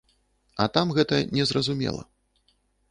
А 0.65 0.67
там 0.79 0.95
гэта 0.97 1.21
не 1.39 1.43
зразумела. 1.51 2.03